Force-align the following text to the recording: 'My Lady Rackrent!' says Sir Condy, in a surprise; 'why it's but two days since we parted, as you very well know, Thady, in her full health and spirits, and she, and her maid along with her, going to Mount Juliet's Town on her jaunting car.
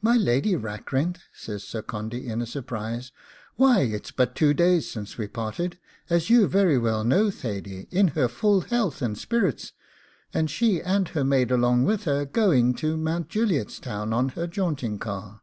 'My 0.00 0.16
Lady 0.16 0.56
Rackrent!' 0.56 1.18
says 1.34 1.62
Sir 1.62 1.82
Condy, 1.82 2.26
in 2.26 2.40
a 2.40 2.46
surprise; 2.46 3.12
'why 3.56 3.80
it's 3.80 4.10
but 4.10 4.34
two 4.34 4.54
days 4.54 4.90
since 4.90 5.18
we 5.18 5.26
parted, 5.28 5.78
as 6.08 6.30
you 6.30 6.46
very 6.46 6.78
well 6.78 7.04
know, 7.04 7.30
Thady, 7.30 7.86
in 7.90 8.08
her 8.16 8.28
full 8.28 8.62
health 8.62 9.02
and 9.02 9.18
spirits, 9.18 9.74
and 10.32 10.48
she, 10.48 10.80
and 10.80 11.08
her 11.08 11.22
maid 11.22 11.50
along 11.50 11.84
with 11.84 12.04
her, 12.04 12.24
going 12.24 12.72
to 12.76 12.96
Mount 12.96 13.28
Juliet's 13.28 13.78
Town 13.78 14.14
on 14.14 14.30
her 14.30 14.46
jaunting 14.46 14.98
car. 14.98 15.42